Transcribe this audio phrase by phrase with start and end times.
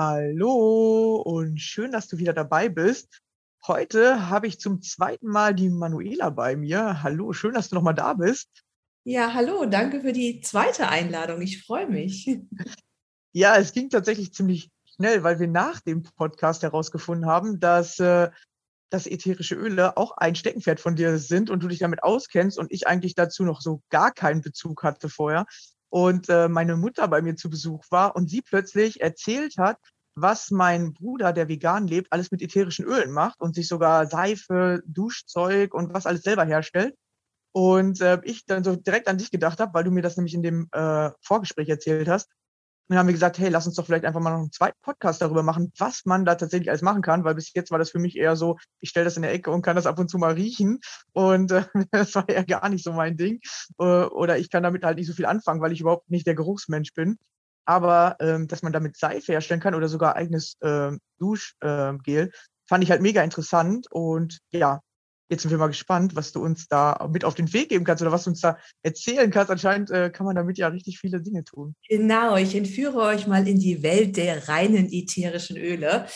[0.00, 3.18] Hallo und schön, dass du wieder dabei bist.
[3.66, 7.02] Heute habe ich zum zweiten Mal die Manuela bei mir.
[7.02, 8.48] Hallo, schön, dass du nochmal da bist.
[9.02, 11.42] Ja, hallo, danke für die zweite Einladung.
[11.42, 12.30] Ich freue mich.
[13.32, 18.30] Ja, es ging tatsächlich ziemlich schnell, weil wir nach dem Podcast herausgefunden haben, dass, äh,
[18.90, 22.70] dass ätherische Öle auch ein Steckenpferd von dir sind und du dich damit auskennst und
[22.70, 25.44] ich eigentlich dazu noch so gar keinen Bezug hatte vorher
[25.90, 29.78] und äh, meine Mutter bei mir zu Besuch war und sie plötzlich erzählt hat,
[30.14, 34.82] was mein Bruder, der vegan lebt, alles mit ätherischen Ölen macht und sich sogar Seife,
[34.86, 36.94] Duschzeug und was alles selber herstellt.
[37.52, 40.34] Und äh, ich dann so direkt an dich gedacht habe, weil du mir das nämlich
[40.34, 42.30] in dem äh, Vorgespräch erzählt hast,
[42.88, 44.78] und dann haben wir gesagt, hey, lass uns doch vielleicht einfach mal noch einen zweiten
[44.80, 47.90] Podcast darüber machen, was man da tatsächlich alles machen kann, weil bis jetzt war das
[47.90, 50.08] für mich eher so, ich stelle das in der Ecke und kann das ab und
[50.08, 50.80] zu mal riechen
[51.12, 53.40] und äh, das war ja gar nicht so mein Ding.
[53.78, 56.34] Äh, oder ich kann damit halt nicht so viel anfangen, weil ich überhaupt nicht der
[56.34, 57.18] Geruchsmensch bin.
[57.66, 62.30] Aber ähm, dass man damit Seife herstellen kann oder sogar eigenes äh, Duschgel,
[62.66, 64.80] fand ich halt mega interessant und ja,
[65.30, 68.00] Jetzt sind wir mal gespannt, was du uns da mit auf den Weg geben kannst
[68.02, 69.50] oder was du uns da erzählen kannst.
[69.50, 71.74] Anscheinend äh, kann man damit ja richtig viele Dinge tun.
[71.88, 76.06] Genau, ich entführe euch mal in die Welt der reinen ätherischen Öle,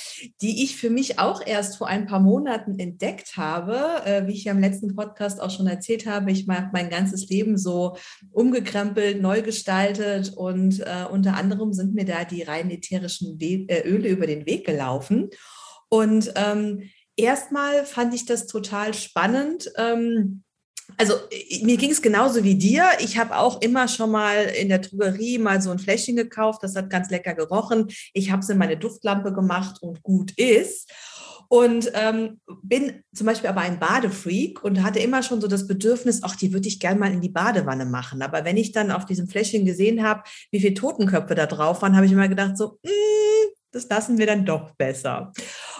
[0.40, 4.02] die ich für mich auch erst vor ein paar Monaten entdeckt habe.
[4.06, 7.28] Äh, wie ich ja im letzten Podcast auch schon erzählt habe, ich habe mein ganzes
[7.28, 7.96] Leben so
[8.30, 13.86] umgekrempelt, neu gestaltet und äh, unter anderem sind mir da die reinen ätherischen We äh,
[13.86, 15.28] Öle über den Weg gelaufen.
[15.90, 19.70] Und ähm, erstmal fand ich das total spannend.
[19.76, 20.42] Ähm,
[20.98, 21.14] also
[21.62, 22.84] mir ging es genauso wie dir.
[23.00, 26.62] Ich habe auch immer schon mal in der Drogerie mal so ein Fläschchen gekauft.
[26.62, 27.88] Das hat ganz lecker gerochen.
[28.12, 30.90] Ich habe es in meine Duftlampe gemacht und gut ist.
[31.48, 36.20] Und ähm, bin zum Beispiel aber ein Badefreak und hatte immer schon so das Bedürfnis,
[36.22, 38.22] ach, die würde ich gerne mal in die Badewanne machen.
[38.22, 41.94] Aber wenn ich dann auf diesem Fläschchen gesehen habe, wie viele Totenköpfe da drauf waren,
[41.94, 43.31] habe ich immer gedacht, so, mm,
[43.72, 45.32] das lassen wir dann doch besser.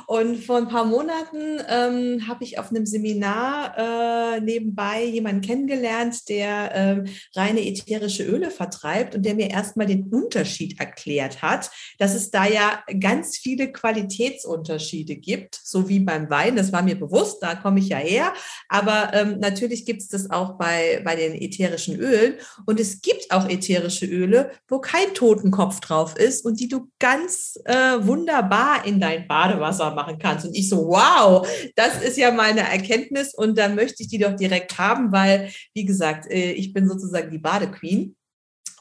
[0.06, 6.29] Und vor ein paar Monaten ähm, habe ich auf einem Seminar äh, nebenbei jemanden kennengelernt,
[6.29, 7.05] der äh,
[7.37, 12.47] reine ätherische Öle vertreibt und der mir erstmal den Unterschied erklärt hat, dass es da
[12.47, 16.56] ja ganz viele Qualitätsunterschiede gibt, so wie beim Wein.
[16.56, 18.33] Das war mir bewusst, da komme ich ja her.
[18.69, 22.35] Aber ähm, natürlich gibt es das auch bei, bei den ätherischen Ölen.
[22.67, 27.59] Und es gibt auch ätherische Öle, wo kein Totenkopf drauf ist und die du ganz
[27.65, 30.46] äh, wunderbar in dein Badewasser machen kannst.
[30.46, 31.46] Und ich so, wow,
[31.76, 35.84] das ist ja meine Erkenntnis und dann möchte ich die doch direkt haben, weil, wie
[35.84, 38.17] gesagt, äh, ich bin sozusagen die Badequeen.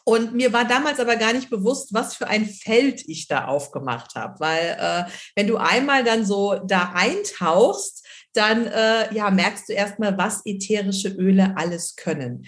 [0.04, 4.16] Und mir war damals aber gar nicht bewusst, was für ein Feld ich da aufgemacht
[4.16, 9.74] habe, weil äh, wenn du einmal dann so da eintauchst, dann äh, ja merkst du
[9.74, 12.48] erstmal, was ätherische Öle alles können.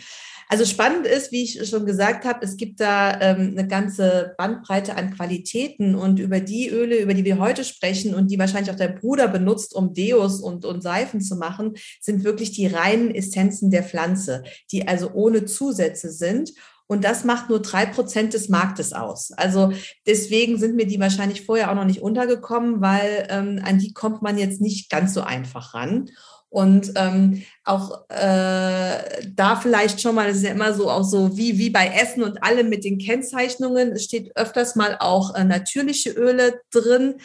[0.53, 4.95] Also spannend ist, wie ich schon gesagt habe, es gibt da ähm, eine ganze Bandbreite
[4.95, 8.77] an Qualitäten und über die Öle, über die wir heute sprechen und die wahrscheinlich auch
[8.77, 13.71] dein Bruder benutzt, um Deos und, und Seifen zu machen, sind wirklich die reinen Essenzen
[13.71, 16.51] der Pflanze, die also ohne Zusätze sind
[16.85, 19.31] und das macht nur drei Prozent des Marktes aus.
[19.31, 19.73] Also
[20.05, 24.21] deswegen sind mir die wahrscheinlich vorher auch noch nicht untergekommen, weil ähm, an die kommt
[24.21, 26.11] man jetzt nicht ganz so einfach ran.
[26.53, 31.35] Und ähm, auch äh, da vielleicht schon mal, das ist ja immer so auch so
[31.35, 35.45] wie, wie bei Essen und allem mit den Kennzeichnungen, es steht öfters mal auch äh,
[35.45, 37.15] natürliche Öle drin.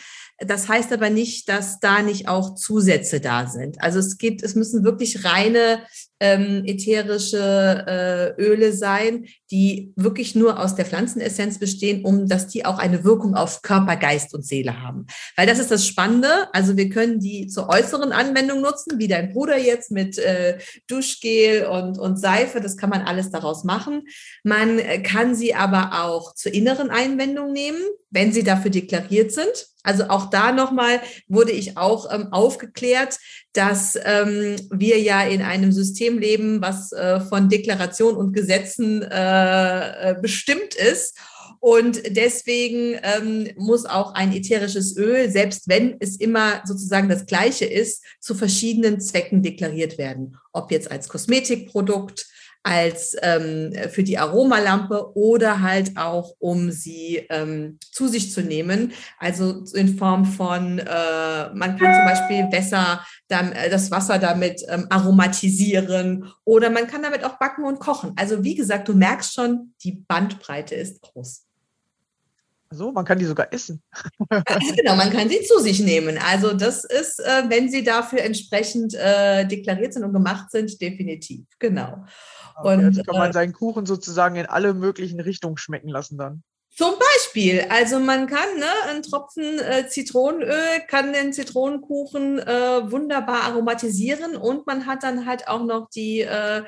[0.40, 3.82] Das heißt aber nicht, dass da nicht auch Zusätze da sind.
[3.82, 5.82] Also es geht, es müssen wirklich reine
[6.20, 12.64] ähm, ätherische äh, Öle sein, die wirklich nur aus der Pflanzenessenz bestehen, um dass die
[12.64, 15.06] auch eine Wirkung auf Körper, Geist und Seele haben.
[15.37, 16.49] Weil das ist das Spannende.
[16.52, 21.67] Also wir können die zur äußeren Anwendung nutzen, wie dein Bruder jetzt mit äh, Duschgel
[21.67, 22.61] und, und Seife.
[22.61, 24.05] Das kann man alles daraus machen.
[24.44, 27.81] Man kann sie aber auch zur inneren Einwendung nehmen,
[28.11, 29.69] wenn sie dafür deklariert sind.
[29.82, 33.19] Also auch da nochmal wurde ich auch ähm, aufgeklärt,
[33.52, 40.10] dass ähm, wir ja in einem System leben, was äh, von Deklaration und Gesetzen äh,
[40.10, 41.16] äh, bestimmt ist.
[41.60, 47.64] Und deswegen ähm, muss auch ein ätherisches Öl, selbst wenn es immer sozusagen das gleiche
[47.64, 50.36] ist, zu verschiedenen Zwecken deklariert werden.
[50.52, 52.26] Ob jetzt als Kosmetikprodukt,
[52.69, 58.93] als ähm, für die Aromalampe oder halt auch, um sie ähm, zu sich zu nehmen.
[59.19, 64.87] Also in Form von, äh, man kann zum Beispiel Wässer, äh, das Wasser damit ähm,
[64.91, 68.12] aromatisieren oder man kann damit auch backen und kochen.
[68.17, 71.48] Also wie gesagt, du merkst schon, die Bandbreite ist groß.
[72.70, 73.82] So, man kann die sogar essen.
[74.76, 76.19] genau, man kann sie zu sich nehmen.
[76.19, 81.47] Also das ist, äh, wenn sie dafür entsprechend äh, deklariert sind und gemacht sind, definitiv.
[81.59, 82.05] Genau.
[82.56, 86.19] Okay, und jetzt kann man äh, seinen Kuchen sozusagen in alle möglichen Richtungen schmecken lassen
[86.19, 86.43] dann.
[86.70, 86.94] Zum
[87.28, 94.36] Beispiel, also man kann ne, einen Tropfen äh, Zitronenöl, kann den Zitronenkuchen äh, wunderbar aromatisieren
[94.36, 96.62] und man hat dann halt auch noch die, äh,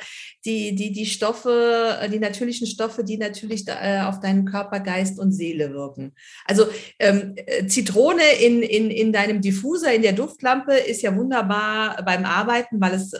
[0.44, 4.80] die, die, die Stoffe, äh, die natürlichen Stoffe, die natürlich da, äh, auf deinen Körper,
[4.80, 6.14] Geist und Seele wirken.
[6.44, 6.66] Also
[6.98, 12.24] ähm, äh, Zitrone in, in, in deinem Diffuser, in der Duftlampe ist ja wunderbar beim
[12.24, 13.12] Arbeiten, weil es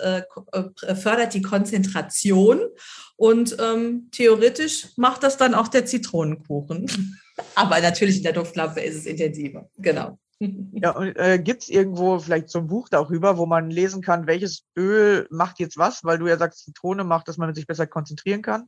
[1.01, 2.61] fördert die Konzentration
[3.21, 6.87] und ähm, theoretisch macht das dann auch der Zitronenkuchen.
[7.55, 9.69] Aber natürlich in der Duftlampe ist es intensiver.
[9.77, 10.19] Genau.
[10.39, 14.27] Ja, und äh, gibt es irgendwo vielleicht so ein Buch darüber, wo man lesen kann,
[14.27, 17.87] welches Öl macht jetzt was, weil du ja sagst, Zitrone macht, dass man sich besser
[17.87, 18.65] konzentrieren kann?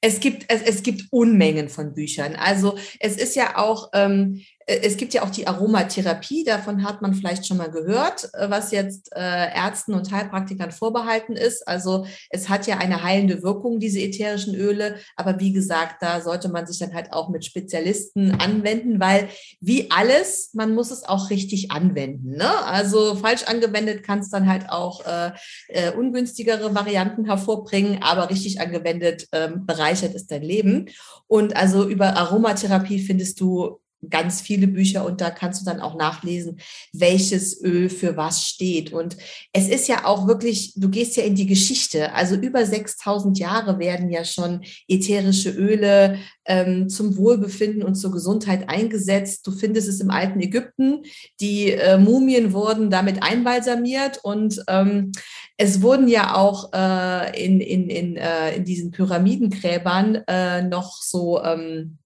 [0.00, 2.36] Es gibt, es, es gibt Unmengen von Büchern.
[2.36, 7.02] Also es ist ja auch, ähm, äh, es gibt ja auch die Aromatherapie, davon hat
[7.02, 11.66] man vielleicht schon mal gehört, äh, was jetzt äh, Ärzten und Heilpraktikern vorbehalten ist.
[11.66, 16.48] Also es hat ja eine heilende Wirkung, diese ätherischen Öle, aber wie gesagt, da sollte
[16.48, 19.28] man sich dann halt auch mit Spezialisten anwenden, weil
[19.60, 22.36] wie alles, man muss es auch richtig anwenden.
[22.36, 22.64] Ne?
[22.64, 25.32] Also falsch angewendet kann es dann halt auch äh,
[25.68, 30.86] äh, ungünstigere Varianten hervorbringen, aber richtig angewendet ähm, bereichert es dein Leben.
[31.26, 35.94] Und also über Aromatherapie findest du ganz viele Bücher und da kannst du dann auch
[35.94, 36.60] nachlesen,
[36.92, 38.92] welches Öl für was steht.
[38.92, 39.16] Und
[39.52, 42.12] es ist ja auch wirklich, du gehst ja in die Geschichte.
[42.14, 48.68] Also über 6000 Jahre werden ja schon ätherische Öle ähm, zum Wohlbefinden und zur Gesundheit
[48.68, 49.46] eingesetzt.
[49.46, 51.02] Du findest es im alten Ägypten.
[51.40, 55.12] Die äh, Mumien wurden damit einbalsamiert und ähm,
[55.56, 61.42] es wurden ja auch äh, in, in, in, äh, in diesen Pyramidengräbern äh, noch so
[61.42, 61.98] ähm,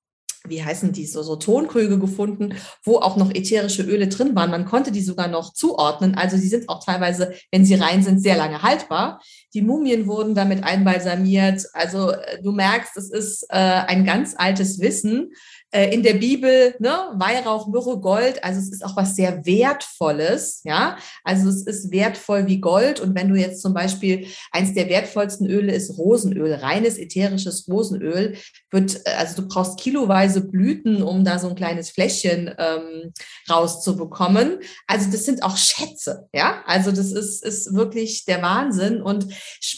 [0.47, 4.51] wie heißen die, so, so Tonkrüge gefunden, wo auch noch ätherische Öle drin waren.
[4.51, 6.15] Man konnte die sogar noch zuordnen.
[6.15, 9.23] Also sie sind auch teilweise, wenn sie rein sind, sehr lange haltbar.
[9.55, 11.65] Die Mumien wurden damit einbalsamiert.
[11.73, 15.33] Also äh, du merkst, es ist äh, ein ganz altes Wissen,
[15.75, 20.97] in der Bibel, ne, Weihrauch, Myrrhe, Gold, also es ist auch was sehr Wertvolles, ja,
[21.25, 25.50] also es ist wertvoll wie Gold und wenn du jetzt zum Beispiel, eins der wertvollsten
[25.50, 28.37] Öle ist Rosenöl, reines ätherisches Rosenöl,
[28.71, 33.12] wird, äh, also du brauchst kiloweise Blüten, um da so ein kleines Fläschchen ähm,
[33.50, 39.26] rauszubekommen, also das sind auch Schätze, ja, also das ist, ist wirklich der Wahnsinn und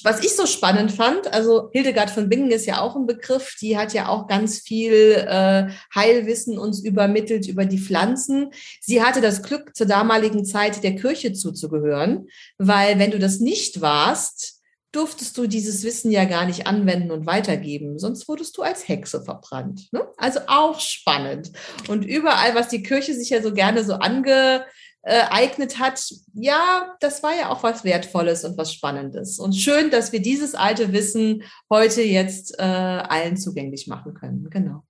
[0.04, 3.78] was ich so spannend fand, also Hildegard von Bingen ist ja auch ein Begriff, die
[3.78, 4.92] hat ja auch ganz viel
[5.26, 8.50] äh, Heilwissen uns übermittelt über die Pflanzen.
[8.80, 12.28] Sie hatte das Glück, zur damaligen Zeit der Kirche zuzugehören,
[12.58, 14.60] weil wenn du das nicht warst,
[14.92, 19.22] durftest du dieses Wissen ja gar nicht anwenden und weitergeben, sonst wurdest du als Hexe
[19.22, 19.88] verbrannt.
[19.92, 20.06] Ne?
[20.16, 21.52] Also auch spannend.
[21.88, 24.64] Und überall, was die Kirche sich ja so gerne so ange
[25.06, 26.02] eignet hat,
[26.34, 29.38] ja, das war ja auch was Wertvolles und was Spannendes.
[29.38, 34.50] Und schön, dass wir dieses alte Wissen heute jetzt äh, allen zugänglich machen können.
[34.50, 34.82] Genau.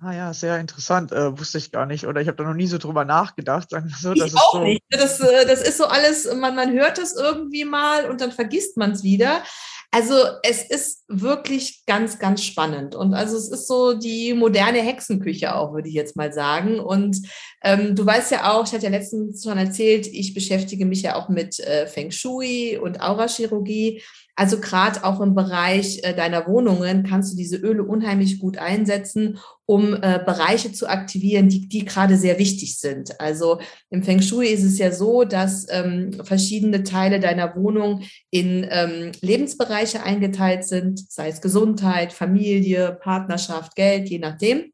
[0.00, 1.10] Ah ja, sehr interessant.
[1.10, 2.06] Äh, wusste ich gar nicht.
[2.06, 3.70] Oder ich habe da noch nie so drüber nachgedacht.
[3.70, 4.82] Sagen so, ich auch so nicht.
[4.90, 8.76] Das, äh, das ist so alles, man, man hört das irgendwie mal und dann vergisst
[8.76, 9.42] man es wieder.
[9.90, 12.94] Also es ist wirklich ganz, ganz spannend.
[12.94, 16.78] Und also es ist so die moderne Hexenküche auch, würde ich jetzt mal sagen.
[16.78, 17.26] Und
[17.64, 21.16] ähm, du weißt ja auch, ich hatte ja letztens schon erzählt, ich beschäftige mich ja
[21.16, 24.02] auch mit äh, Feng Shui und Aurachirurgie.
[24.36, 29.38] Also gerade auch im Bereich äh, deiner Wohnungen kannst du diese Öle unheimlich gut einsetzen,
[29.70, 33.20] um äh, Bereiche zu aktivieren, die, die gerade sehr wichtig sind.
[33.20, 33.60] Also
[33.90, 39.12] im Feng Shui ist es ja so, dass ähm, verschiedene Teile deiner Wohnung in ähm,
[39.20, 44.72] Lebensbereiche eingeteilt sind, sei es Gesundheit, Familie, Partnerschaft, Geld, je nachdem.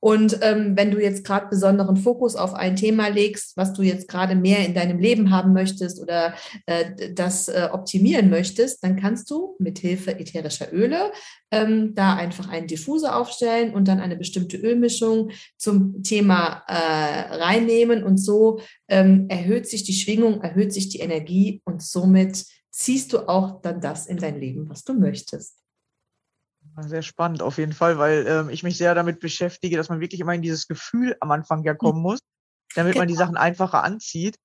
[0.00, 4.08] Und ähm, wenn du jetzt gerade besonderen Fokus auf ein Thema legst, was du jetzt
[4.08, 6.34] gerade mehr in deinem Leben haben möchtest oder
[6.66, 11.10] äh, das äh, optimieren möchtest, dann kannst du mit Hilfe ätherischer Öle
[11.50, 18.04] ähm, da einfach einen Diffuser aufstellen und dann eine bestimmte Ölmischung zum Thema äh, reinnehmen
[18.04, 23.28] und so ähm, erhöht sich die Schwingung, erhöht sich die Energie und somit ziehst du
[23.28, 25.58] auch dann das in dein Leben, was du möchtest.
[26.80, 30.20] Sehr spannend auf jeden Fall, weil ähm, ich mich sehr damit beschäftige, dass man wirklich
[30.20, 32.18] immer in dieses Gefühl am Anfang ja kommen muss,
[32.74, 33.02] damit genau.
[33.02, 33.26] man die genau.
[33.26, 34.36] Sachen einfacher anzieht.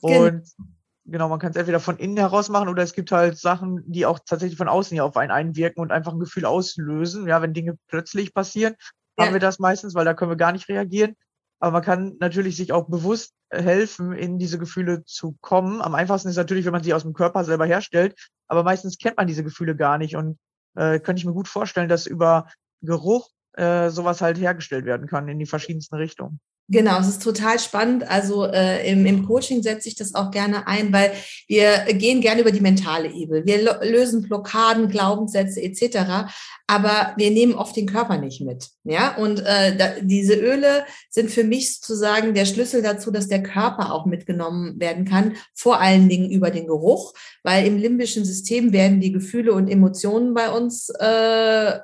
[0.00, 0.68] Und genau,
[1.04, 4.06] genau man kann es entweder von innen heraus machen oder es gibt halt Sachen, die
[4.06, 7.28] auch tatsächlich von außen ja auf einen einwirken und einfach ein Gefühl auslösen.
[7.28, 8.76] Ja, wenn Dinge plötzlich passieren,
[9.18, 9.26] ja.
[9.26, 11.16] haben wir das meistens, weil da können wir gar nicht reagieren.
[11.60, 15.80] Aber man kann natürlich sich auch bewusst helfen, in diese Gefühle zu kommen.
[15.80, 18.14] Am einfachsten ist natürlich, wenn man sie aus dem Körper selber herstellt.
[18.48, 20.16] Aber meistens kennt man diese Gefühle gar nicht.
[20.16, 20.38] Und
[20.74, 22.48] äh, könnte ich mir gut vorstellen, dass über
[22.82, 26.40] Geruch äh, sowas halt hergestellt werden kann in die verschiedensten Richtungen.
[26.68, 28.08] Genau, es ist total spannend.
[28.08, 31.12] Also äh, im, im Coaching setze ich das auch gerne ein, weil
[31.46, 33.44] wir gehen gerne über die mentale Ebene.
[33.44, 36.32] Wir lösen Blockaden, Glaubenssätze etc.
[36.66, 38.70] Aber wir nehmen oft den Körper nicht mit.
[38.84, 43.42] Ja, und äh, da, diese Öle sind für mich sozusagen der Schlüssel dazu, dass der
[43.42, 45.36] Körper auch mitgenommen werden kann.
[45.52, 50.32] Vor allen Dingen über den Geruch, weil im limbischen System werden die Gefühle und Emotionen
[50.32, 51.80] bei uns äh,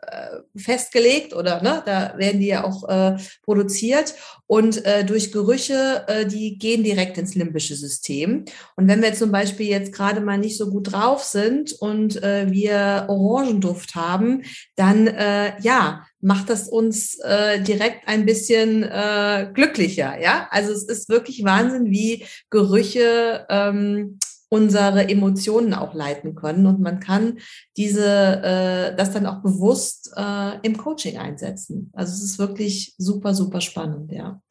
[0.57, 4.15] festgelegt oder ne, da werden die ja auch äh, produziert.
[4.47, 8.45] Und äh, durch Gerüche, äh, die gehen direkt ins limbische System.
[8.77, 12.51] Und wenn wir zum Beispiel jetzt gerade mal nicht so gut drauf sind und äh,
[12.51, 14.43] wir Orangenduft haben,
[14.77, 20.21] dann äh, ja, macht das uns äh, direkt ein bisschen äh, glücklicher.
[20.21, 24.19] Ja, also es ist wirklich Wahnsinn, wie Gerüche ähm,
[24.51, 26.67] unsere Emotionen auch leiten können.
[26.67, 27.39] Und man kann
[27.77, 31.91] diese, äh, das dann auch bewusst äh, im Coaching einsetzen.
[31.95, 34.43] Also es ist wirklich super, super spannend, ja.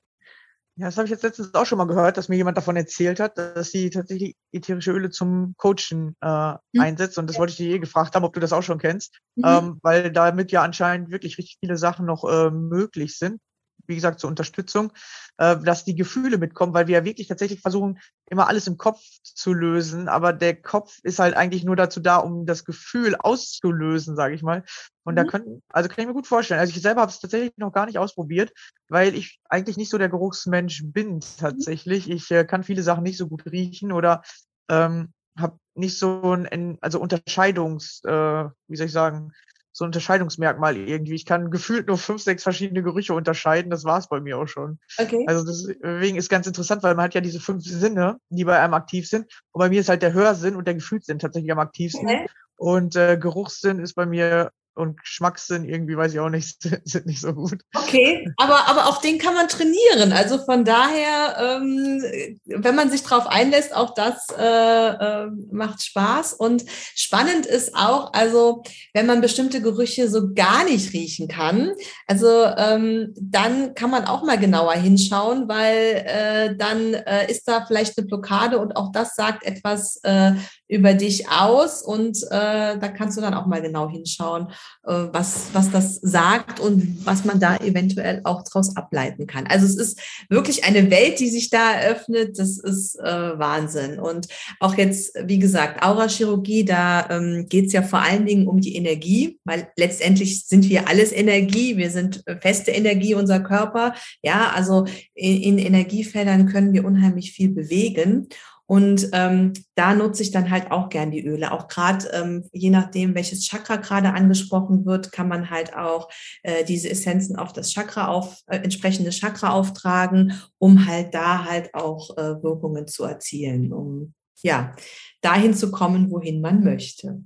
[0.79, 3.19] Ja, das habe ich jetzt letztens auch schon mal gehört, dass mir jemand davon erzählt
[3.19, 6.79] hat, dass sie tatsächlich ätherische Öle zum Coachen äh, mhm.
[6.79, 7.17] einsetzt.
[7.17, 9.43] Und das wollte ich dir eh gefragt haben, ob du das auch schon kennst, mhm.
[9.45, 13.41] ähm, weil damit ja anscheinend wirklich richtig viele Sachen noch äh, möglich sind
[13.89, 14.93] wie gesagt, zur Unterstützung,
[15.38, 19.01] äh, dass die Gefühle mitkommen, weil wir ja wirklich tatsächlich versuchen, immer alles im Kopf
[19.24, 20.08] zu lösen.
[20.08, 24.43] Aber der Kopf ist halt eigentlich nur dazu da, um das Gefühl auszulösen, sage ich
[24.43, 24.63] mal.
[25.03, 25.17] Und mhm.
[25.17, 26.60] da können, also kann ich mir gut vorstellen.
[26.60, 28.53] Also ich selber habe es tatsächlich noch gar nicht ausprobiert,
[28.88, 31.22] weil ich eigentlich nicht so der Geruchsmensch bin mhm.
[31.38, 32.10] tatsächlich.
[32.10, 34.22] Ich äh, kann viele Sachen nicht so gut riechen oder
[34.69, 39.31] ähm, habe nicht so ein, also Unterscheidungs, äh, wie soll ich sagen,
[39.79, 41.15] so ein Unterscheidungsmerkmal irgendwie.
[41.15, 43.71] Ich kann gefühlt nur fünf, sechs verschiedene Gerüche unterscheiden.
[43.71, 44.77] Das war es bei mir auch schon.
[44.98, 45.25] Okay.
[45.27, 48.74] Also deswegen ist ganz interessant, weil man hat ja diese fünf Sinne, die bei einem
[48.74, 49.25] aktiv sind.
[49.51, 52.05] Und bei mir ist halt der Hörsinn und der Gefühlssinn tatsächlich am aktivsten.
[52.05, 52.27] Okay.
[52.57, 57.21] Und äh, Geruchssinn ist bei mir und Geschmackssinn irgendwie, weiß ich auch nicht, sind nicht
[57.21, 57.62] so gut.
[57.75, 60.13] Okay, aber, aber auch den kann man trainieren.
[60.13, 62.01] Also von daher, ähm,
[62.45, 66.33] wenn man sich darauf einlässt, auch das äh, äh, macht Spaß.
[66.33, 66.63] Und
[66.95, 71.74] spannend ist auch, also wenn man bestimmte Gerüche so gar nicht riechen kann,
[72.07, 77.65] also ähm, dann kann man auch mal genauer hinschauen, weil äh, dann äh, ist da
[77.65, 80.33] vielleicht eine Blockade und auch das sagt etwas äh,
[80.69, 84.49] über dich aus und äh, da kannst du dann auch mal genau hinschauen,
[84.85, 89.47] äh, was, was das sagt und was man da eventuell auch daraus ableiten kann.
[89.47, 89.99] Also es ist
[90.29, 93.99] wirklich eine Welt, die sich da eröffnet, das ist äh, Wahnsinn.
[93.99, 94.27] Und
[94.59, 98.75] auch jetzt, wie gesagt, Aurachirurgie, da ähm, geht es ja vor allen Dingen um die
[98.75, 103.95] Energie, weil letztendlich sind wir alles Energie, wir sind äh, feste Energie, unser Körper.
[104.21, 104.85] Ja, also
[105.15, 108.27] in, in Energiefeldern können wir unheimlich viel bewegen.
[108.69, 111.53] Und ähm, da nutze ich dann halt auch gern die Öle.
[111.53, 116.07] Auch gerade ähm, je nachdem, welches Chakra gerade angesprochen wird, kann man halt auch
[116.43, 121.73] äh, diese Essenzen auf das Chakra auf äh, entsprechende Chakra auftragen, um halt da halt
[121.73, 124.75] auch äh, Wirkungen zu erzielen, um ja
[125.21, 127.23] dahin zu kommen, wohin man möchte.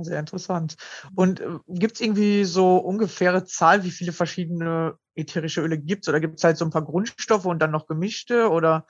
[0.00, 0.74] Sehr interessant.
[1.14, 6.08] Und äh, gibt es irgendwie so ungefähre Zahl, wie viele verschiedene ätherische Öle gibt es?
[6.08, 8.50] Oder gibt es halt so ein paar Grundstoffe und dann noch gemischte?
[8.50, 8.86] Oder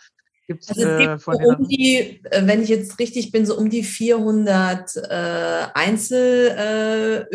[0.47, 3.69] Gibt's, also es gibt äh, um die, äh, wenn ich jetzt richtig bin, so um
[3.69, 7.27] die 400 äh, Einzelöle,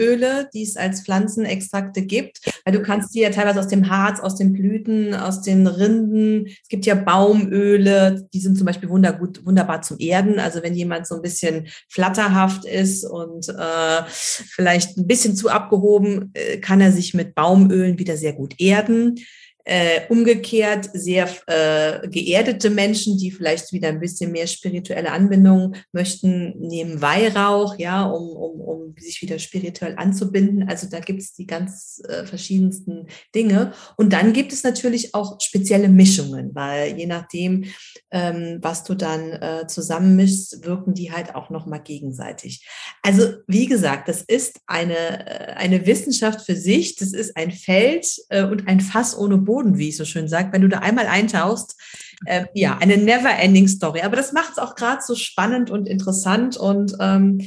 [0.41, 2.39] äh, die es als Pflanzenextrakte gibt.
[2.63, 6.45] Weil du kannst die ja teilweise aus dem Harz, aus den Blüten, aus den Rinden.
[6.47, 10.39] Es gibt ja Baumöle, die sind zum Beispiel wundergut, wunderbar zum Erden.
[10.39, 16.31] Also wenn jemand so ein bisschen flatterhaft ist und äh, vielleicht ein bisschen zu abgehoben,
[16.33, 19.15] äh, kann er sich mit Baumölen wieder sehr gut erden.
[19.63, 26.59] Äh, umgekehrt sehr äh, geerdete Menschen, die vielleicht wieder ein bisschen mehr spirituelle Anbindung möchten,
[26.59, 30.67] nehmen Weihrauch, ja, um, um, um sich wieder spirituell anzubinden.
[30.67, 33.73] Also da gibt es die ganz äh, verschiedensten Dinge.
[33.97, 37.65] Und dann gibt es natürlich auch spezielle Mischungen, weil je nachdem,
[38.09, 42.67] ähm, was du dann äh, zusammenmischst, wirken die halt auch nochmal gegenseitig.
[43.03, 48.07] Also wie gesagt, das ist eine, äh, eine Wissenschaft für sich, das ist ein Feld
[48.29, 50.79] äh, und ein Fass ohne Boden Boden, wie ich so schön sage, wenn du da
[50.79, 51.77] einmal eintauchst.
[52.25, 54.01] Äh, ja, eine never-ending Story.
[54.01, 57.41] Aber das macht es auch gerade so spannend und interessant und ähm,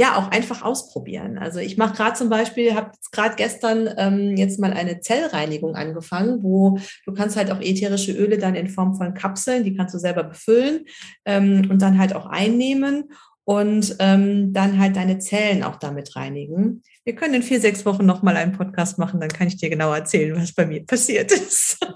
[0.00, 1.36] ja, auch einfach ausprobieren.
[1.36, 6.42] Also ich mache gerade zum Beispiel, habe gerade gestern ähm, jetzt mal eine Zellreinigung angefangen,
[6.42, 9.98] wo du kannst halt auch ätherische Öle dann in Form von Kapseln, die kannst du
[9.98, 10.86] selber befüllen
[11.26, 13.10] ähm, und dann halt auch einnehmen
[13.44, 16.82] und ähm, dann halt deine Zellen auch damit reinigen.
[17.04, 19.92] Wir können in vier, sechs Wochen nochmal einen Podcast machen, dann kann ich dir genau
[19.92, 21.78] erzählen, was bei mir passiert ist.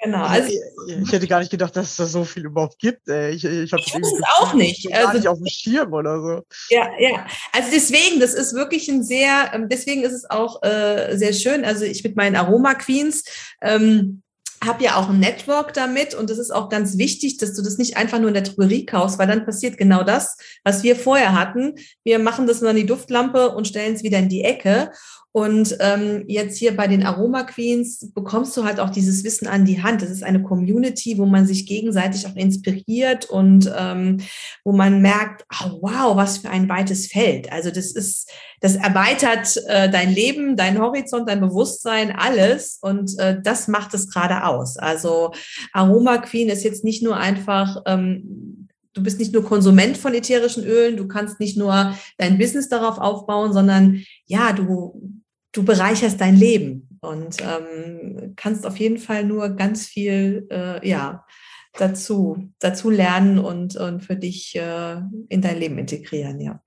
[0.00, 0.22] Genau.
[0.22, 0.52] Also,
[0.86, 3.08] ich hätte gar nicht gedacht, dass es da so viel überhaupt gibt.
[3.08, 4.88] Ich, ich, ich habe es auch nicht.
[4.88, 6.42] Gar also, nicht auf dem Schirm oder so.
[6.70, 7.26] Ja, ja.
[7.52, 11.64] Also deswegen, das ist wirklich ein sehr, ähm, deswegen ist es auch äh, sehr schön.
[11.64, 13.24] Also ich mit meinen Aroma Queens,
[13.60, 14.22] ähm,
[14.64, 17.78] habe ja auch ein Network damit und es ist auch ganz wichtig, dass du das
[17.78, 21.32] nicht einfach nur in der Drogerie kaufst, weil dann passiert genau das, was wir vorher
[21.32, 21.74] hatten.
[22.04, 24.90] Wir machen das nur an die Duftlampe und stellen es wieder in die Ecke.
[25.38, 29.64] Und ähm, jetzt hier bei den Aroma Queens bekommst du halt auch dieses Wissen an
[29.64, 30.02] die Hand.
[30.02, 34.16] Das ist eine Community, wo man sich gegenseitig auch inspiriert und ähm,
[34.64, 37.52] wo man merkt, oh, wow, was für ein weites Feld.
[37.52, 42.78] Also das ist, das erweitert äh, dein Leben, dein Horizont, dein Bewusstsein, alles.
[42.82, 44.76] Und äh, das macht es gerade aus.
[44.76, 45.30] Also
[45.72, 50.64] Aroma Queen ist jetzt nicht nur einfach ähm, du bist nicht nur Konsument von ätherischen
[50.64, 55.18] Ölen, du kannst nicht nur dein Business darauf aufbauen, sondern ja, du,
[55.58, 61.26] du bereicherst dein Leben und ähm, kannst auf jeden Fall nur ganz viel, äh, ja,
[61.72, 66.62] dazu, dazu lernen und, und für dich äh, in dein Leben integrieren, ja.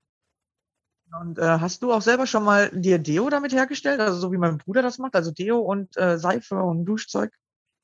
[1.20, 4.38] Und äh, hast du auch selber schon mal dir Deo damit hergestellt, also so wie
[4.38, 7.30] mein Bruder das macht, also Deo und äh, Seife und Duschzeug?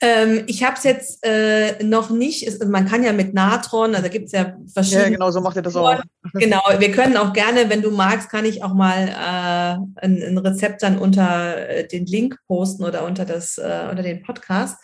[0.01, 2.47] Ähm, ich habe es jetzt äh, noch nicht.
[2.47, 5.05] Es, man kann ja mit Natron, also gibt es ja verschiedene.
[5.05, 6.01] Ja, genau, so macht er das auch.
[6.35, 10.39] Genau, wir können auch gerne, wenn du magst, kann ich auch mal äh, ein, ein
[10.39, 14.77] Rezept dann unter äh, den Link posten oder unter das äh, unter den Podcast.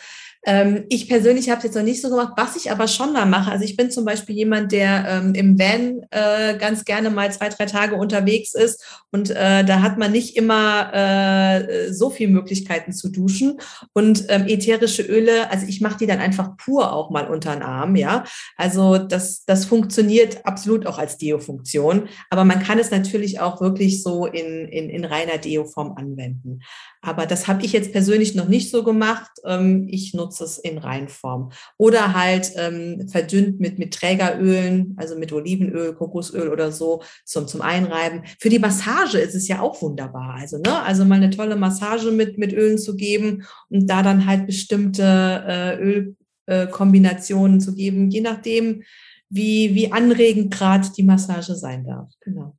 [0.46, 3.26] Ähm, ich persönlich habe es jetzt noch nicht so gemacht, was ich aber schon mal
[3.26, 3.50] mache.
[3.50, 7.48] Also ich bin zum Beispiel jemand, der ähm, im Van äh, ganz gerne mal zwei,
[7.48, 12.92] drei Tage unterwegs ist und äh, da hat man nicht immer äh, so viele Möglichkeiten
[12.92, 13.59] zu duschen.
[13.92, 17.62] Und ähm, ätherische Öle, also ich mache die dann einfach pur auch mal unter den
[17.62, 18.24] Arm, ja.
[18.57, 24.02] Also das, das funktioniert absolut auch als Deo-Funktion, aber man kann es natürlich auch wirklich
[24.02, 26.61] so in, in, in reiner Deo-Form anwenden.
[27.05, 29.31] Aber das habe ich jetzt persönlich noch nicht so gemacht.
[29.45, 31.51] Ähm, ich nutze es in Reinform.
[31.77, 37.61] Oder halt ähm, verdünnt mit, mit Trägerölen, also mit Olivenöl, Kokosöl oder so zum, zum
[37.61, 38.23] Einreiben.
[38.40, 40.37] Für die Massage ist es ja auch wunderbar.
[40.38, 40.83] Also, ne?
[40.83, 45.03] also mal eine tolle Massage mit, mit Ölen zu geben und da dann halt bestimmte
[45.47, 46.11] äh,
[46.49, 48.83] Ölkombinationen äh, zu geben, je nachdem,
[49.29, 52.09] wie, wie anregend gerade die Massage sein darf.
[52.21, 52.57] Genau.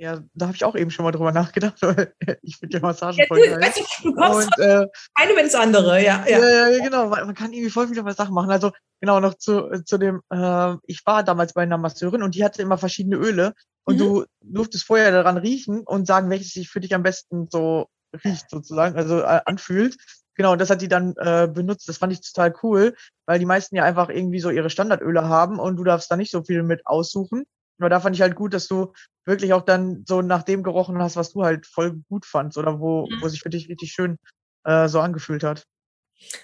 [0.00, 3.18] Ja, da habe ich auch eben schon mal drüber nachgedacht, weil ich finde die Massagen
[3.18, 3.60] ja, voll geil.
[4.02, 6.24] Du, kommst und, äh, eine ins andere, ja.
[6.26, 7.10] Ja, ja, ja genau.
[7.10, 8.50] Man kann irgendwie voll viele Sachen machen.
[8.50, 12.42] Also genau noch zu, zu dem, äh, ich war damals bei einer Masseurin und die
[12.42, 13.52] hatte immer verschiedene Öle
[13.84, 13.98] und mhm.
[13.98, 17.86] du durftest vorher daran riechen und sagen, welches sich für dich am besten so
[18.24, 19.96] riecht sozusagen, also äh, anfühlt.
[20.34, 21.86] Genau, und das hat die dann äh, benutzt.
[21.90, 25.58] Das fand ich total cool, weil die meisten ja einfach irgendwie so ihre Standardöle haben
[25.58, 27.44] und du darfst da nicht so viel mit aussuchen.
[27.80, 28.92] Aber da fand ich halt gut, dass du
[29.26, 32.78] wirklich auch dann so nach dem gerochen hast, was du halt voll gut fandst oder
[32.78, 33.22] wo, mhm.
[33.22, 34.18] wo sich für dich richtig schön
[34.64, 35.64] äh, so angefühlt hat.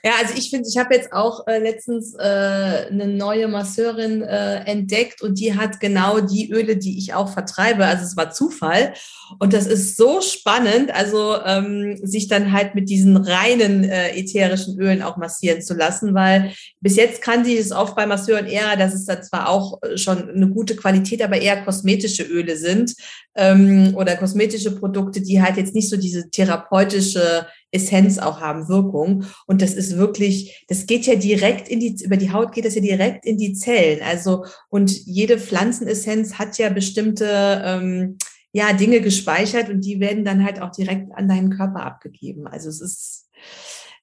[0.03, 4.65] Ja, also ich finde, ich habe jetzt auch äh, letztens äh, eine neue Masseurin äh,
[4.65, 7.85] entdeckt und die hat genau die Öle, die ich auch vertreibe.
[7.85, 8.95] Also es war Zufall
[9.39, 14.79] und das ist so spannend, also ähm, sich dann halt mit diesen reinen äh, ätherischen
[14.79, 18.77] Ölen auch massieren zu lassen, weil bis jetzt kannte ich es oft bei Masseuren eher,
[18.77, 22.95] dass es da zwar auch äh, schon eine gute Qualität, aber eher kosmetische Öle sind
[23.35, 29.25] ähm, oder kosmetische Produkte, die halt jetzt nicht so diese therapeutische Essenz auch haben, Wirkung.
[29.47, 32.75] Und das ist wirklich, das geht ja direkt in die, über die Haut geht das
[32.75, 34.01] ja direkt in die Zellen.
[34.03, 38.19] Also, und jede Pflanzenessenz hat ja bestimmte, ähm,
[38.57, 42.47] ja, Dinge gespeichert und die werden dann halt auch direkt an deinen Körper abgegeben.
[42.47, 43.29] Also es ist,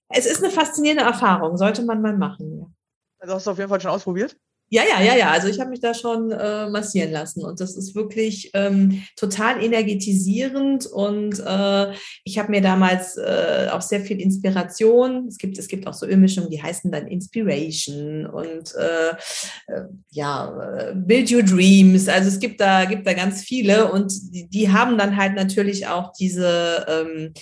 [0.09, 2.75] es ist eine faszinierende Erfahrung, sollte man mal machen.
[3.17, 4.37] Also hast du auf jeden Fall schon ausprobiert?
[4.73, 5.29] Ja, ja, ja, ja.
[5.29, 9.63] Also ich habe mich da schon äh, massieren lassen und das ist wirklich ähm, total
[9.63, 15.27] energetisierend und äh, ich habe mir damals äh, auch sehr viel Inspiration.
[15.27, 19.09] Es gibt, es gibt auch so Ölmischungen, die heißen dann Inspiration und äh,
[19.67, 22.07] äh, ja, Build Your Dreams.
[22.07, 25.85] Also es gibt da, gibt da ganz viele und die, die haben dann halt natürlich
[25.85, 27.33] auch diese ähm,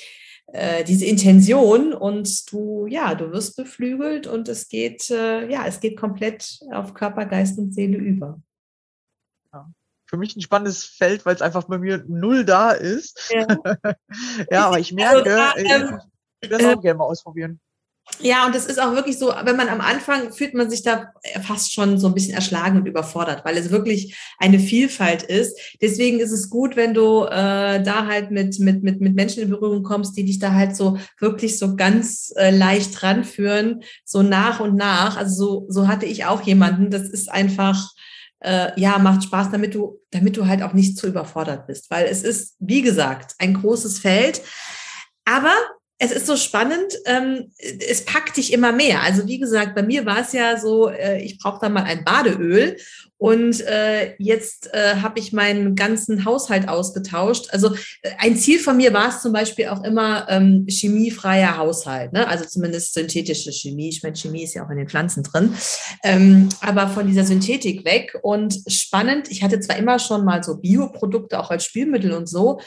[0.53, 5.79] äh, diese Intention und du, ja, du wirst beflügelt und es geht, äh, ja, es
[5.79, 8.41] geht komplett auf Körper, Geist und Seele über.
[9.53, 9.71] Ja.
[10.05, 13.31] Für mich ein spannendes Feld, weil es einfach bei mir null da ist.
[13.31, 13.47] Ja,
[14.51, 15.97] ja aber ich merke, also,
[16.41, 17.59] ich will das auch äh, gerne mal ausprobieren.
[18.19, 21.11] Ja, und es ist auch wirklich so, wenn man am Anfang fühlt man sich da
[21.43, 25.57] fast schon so ein bisschen erschlagen und überfordert, weil es wirklich eine Vielfalt ist.
[25.81, 29.49] Deswegen ist es gut, wenn du äh, da halt mit, mit, mit, mit Menschen in
[29.49, 34.59] Berührung kommst, die dich da halt so wirklich so ganz äh, leicht ranführen, so nach
[34.59, 35.17] und nach.
[35.17, 36.91] Also so, so hatte ich auch jemanden.
[36.91, 37.91] Das ist einfach,
[38.39, 42.05] äh, ja, macht Spaß, damit du, damit du halt auch nicht zu überfordert bist, weil
[42.05, 44.41] es ist, wie gesagt, ein großes Feld.
[45.25, 45.53] Aber
[46.03, 47.51] es ist so spannend, ähm,
[47.87, 49.03] es packt dich immer mehr.
[49.03, 52.03] Also wie gesagt, bei mir war es ja so, äh, ich brauche da mal ein
[52.03, 52.75] Badeöl
[53.19, 57.49] und äh, jetzt äh, habe ich meinen ganzen Haushalt ausgetauscht.
[57.51, 62.13] Also äh, ein Ziel von mir war es zum Beispiel auch immer ähm, chemiefreier Haushalt,
[62.13, 62.27] ne?
[62.27, 63.89] also zumindest synthetische Chemie.
[63.89, 65.53] Ich meine, Chemie ist ja auch in den Pflanzen drin,
[66.03, 68.17] ähm, aber von dieser Synthetik weg.
[68.23, 72.59] Und spannend, ich hatte zwar immer schon mal so Bioprodukte auch als Spielmittel und so,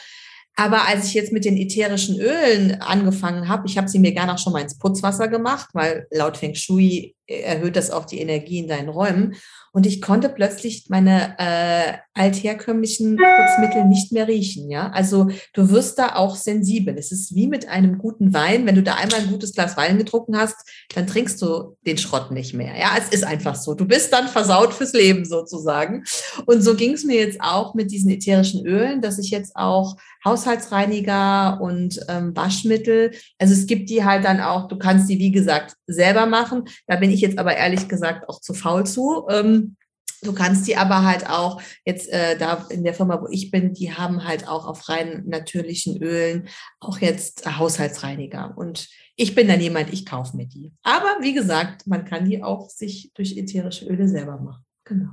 [0.55, 4.33] aber als ich jetzt mit den ätherischen Ölen angefangen habe, ich habe sie mir gerne
[4.33, 8.59] auch schon mal ins Putzwasser gemacht, weil laut Feng Shui erhöht das auch die Energie
[8.59, 9.35] in deinen Räumen.
[9.71, 14.69] Und ich konnte plötzlich meine äh, altherkömmlichen Putzmittel nicht mehr riechen.
[14.69, 16.95] Ja, also du wirst da auch sensibel.
[16.97, 18.65] Es ist wie mit einem guten Wein.
[18.65, 20.55] Wenn du da einmal ein gutes Glas Wein getrunken hast,
[20.93, 22.77] dann trinkst du den Schrott nicht mehr.
[22.77, 23.73] Ja, es ist einfach so.
[23.73, 26.05] Du bist dann versaut fürs Leben sozusagen.
[26.45, 29.97] Und so ging es mir jetzt auch mit diesen ätherischen Ölen, dass ich jetzt auch
[30.25, 35.31] Haushaltsreiniger und ähm, Waschmittel, also es gibt die halt dann auch, du kannst die, wie
[35.31, 36.63] gesagt, selber machen.
[36.87, 39.27] Da bin ich jetzt aber ehrlich gesagt auch zu faul zu.
[39.29, 39.77] Ähm,
[40.25, 43.73] Du kannst die aber halt auch jetzt äh, da in der Firma, wo ich bin,
[43.73, 46.47] die haben halt auch auf rein natürlichen Ölen
[46.79, 48.53] auch jetzt Haushaltsreiniger.
[48.57, 50.73] Und ich bin dann jemand, ich kaufe mir die.
[50.83, 54.65] Aber wie gesagt, man kann die auch sich durch ätherische Öle selber machen.
[54.83, 55.11] Genau.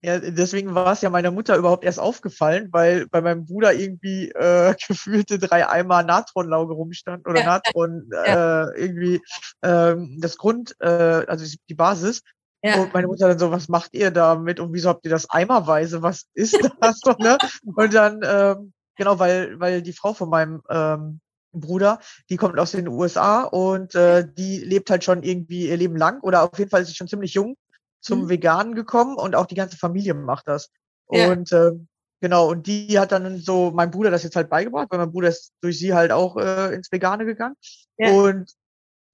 [0.00, 4.30] Ja, deswegen war es ja meiner Mutter überhaupt erst aufgefallen, weil bei meinem Bruder irgendwie
[4.30, 8.68] äh, gefühlte drei Eimer Natronlauge rumstand oder ja, Natron ja.
[8.68, 9.20] Äh, irgendwie
[9.62, 10.86] ähm, das Grund, äh,
[11.26, 12.22] also die Basis.
[12.62, 12.80] Ja.
[12.80, 16.02] Und meine Mutter dann so, was macht ihr damit und wieso habt ihr das eimerweise?
[16.02, 17.36] Was ist das doch, ne?
[17.64, 21.20] Und dann, ähm, genau, weil, weil die Frau von meinem ähm,
[21.52, 21.98] Bruder,
[22.30, 26.20] die kommt aus den USA und äh, die lebt halt schon irgendwie ihr Leben lang
[26.20, 27.56] oder auf jeden Fall ist sie schon ziemlich jung
[28.00, 28.28] zum mhm.
[28.28, 30.70] Veganen gekommen und auch die ganze Familie macht das.
[31.10, 31.30] Ja.
[31.32, 31.72] Und äh,
[32.20, 35.28] Genau, und die hat dann so mein Bruder das jetzt halt beigebracht, weil mein Bruder
[35.28, 37.54] ist durch sie halt auch äh, ins Vegane gegangen.
[37.96, 38.10] Ja.
[38.10, 38.52] Und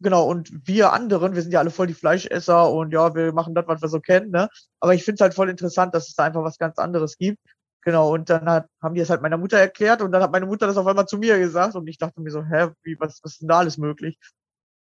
[0.00, 3.54] genau, und wir anderen, wir sind ja alle voll die Fleischesser und ja, wir machen
[3.54, 4.48] das, was wir so kennen, ne?
[4.80, 7.38] Aber ich finde es halt voll interessant, dass es da einfach was ganz anderes gibt.
[7.82, 10.46] Genau, und dann hat, haben die es halt meiner Mutter erklärt und dann hat meine
[10.46, 13.20] Mutter das auf einmal zu mir gesagt und ich dachte mir so, hä, wie, was,
[13.22, 14.18] was ist denn da alles möglich?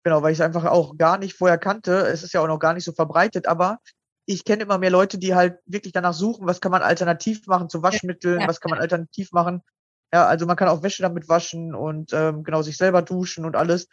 [0.03, 2.07] Genau, weil ich es einfach auch gar nicht vorher kannte.
[2.07, 3.79] Es ist ja auch noch gar nicht so verbreitet, aber
[4.25, 7.69] ich kenne immer mehr Leute, die halt wirklich danach suchen, was kann man alternativ machen
[7.69, 9.61] zu Waschmitteln, was kann man alternativ machen.
[10.13, 13.55] Ja, also man kann auch Wäsche damit waschen und ähm, genau sich selber duschen und
[13.55, 13.87] alles.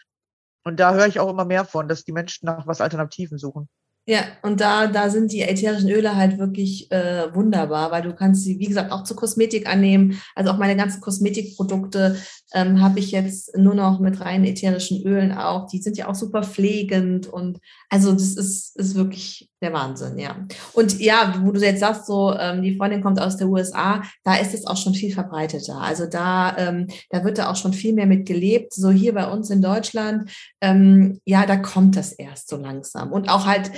[0.65, 3.69] Und da höre ich auch immer mehr von, dass die Menschen nach was Alternativen suchen.
[4.07, 8.45] Ja, und da, da sind die ätherischen Öle halt wirklich äh, wunderbar, weil du kannst
[8.45, 10.21] sie, wie gesagt, auch zur Kosmetik annehmen.
[10.35, 12.17] Also auch meine ganzen Kosmetikprodukte
[12.53, 15.69] ähm, habe ich jetzt nur noch mit reinen ätherischen Ölen auch.
[15.69, 20.37] Die sind ja auch super pflegend und also das ist, ist wirklich der Wahnsinn, ja.
[20.75, 24.37] Und ja, wo du jetzt sagst, so ähm, die Freundin kommt aus der USA, da
[24.37, 25.81] ist es auch schon viel verbreiteter.
[25.81, 28.75] Also da, ähm, da wird da auch schon viel mehr mit gelebt.
[28.75, 33.11] So hier bei uns in Deutschland, ähm, ja, da kommt das erst so langsam.
[33.11, 33.73] Und auch halt,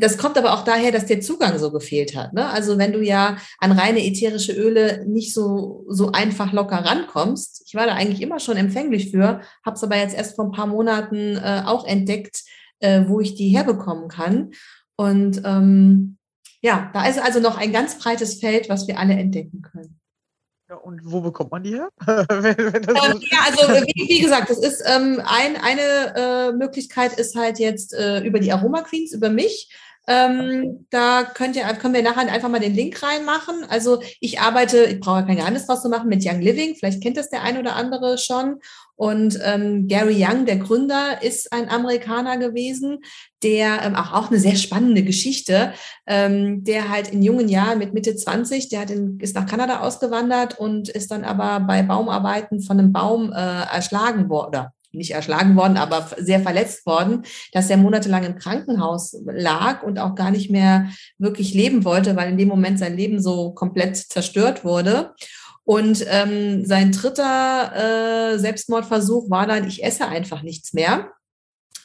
[0.00, 2.32] das kommt aber auch daher, dass der Zugang so gefehlt hat.
[2.32, 2.48] Ne?
[2.48, 7.74] Also wenn du ja an reine ätherische Öle nicht so, so einfach locker rankommst, ich
[7.74, 10.66] war da eigentlich immer schon empfänglich für, habe es aber jetzt erst vor ein paar
[10.66, 12.42] Monaten äh, auch entdeckt,
[12.80, 14.50] äh, wo ich die herbekommen kann.
[14.96, 16.18] Und ähm,
[16.60, 20.00] ja, da ist also noch ein ganz breites Feld, was wir alle entdecken können.
[20.68, 21.88] Ja, und wo bekommt man die her?
[22.06, 27.14] wenn, wenn ähm, ja, also wie, wie, gesagt, das ist ähm, ein, eine äh, Möglichkeit
[27.14, 29.70] ist halt jetzt äh, über die Aroma Queens, über mich.
[30.08, 33.66] Ähm, da könnt ihr, können wir nachher einfach mal den Link reinmachen.
[33.68, 36.74] Also ich arbeite, ich brauche kein Geheimnis draus zu machen, mit Young Living.
[36.74, 38.56] Vielleicht kennt das der ein oder andere schon.
[38.96, 43.00] Und ähm, Gary Young, der Gründer, ist ein Amerikaner gewesen,
[43.42, 45.74] der ähm, auch, auch eine sehr spannende Geschichte,
[46.06, 49.80] ähm, der halt in jungen Jahren mit Mitte 20, der hat in, ist nach Kanada
[49.80, 55.56] ausgewandert und ist dann aber bei Baumarbeiten von einem Baum äh, erschlagen worden nicht erschlagen
[55.56, 57.22] worden, aber sehr verletzt worden,
[57.52, 62.30] dass er monatelang im Krankenhaus lag und auch gar nicht mehr wirklich leben wollte, weil
[62.30, 65.14] in dem Moment sein Leben so komplett zerstört wurde.
[65.64, 71.10] Und ähm, sein dritter äh, Selbstmordversuch war dann, ich esse einfach nichts mehr.